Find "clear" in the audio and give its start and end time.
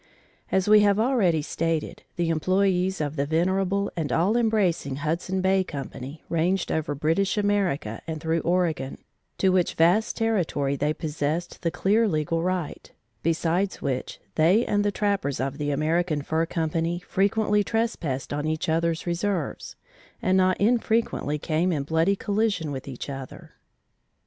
11.69-12.07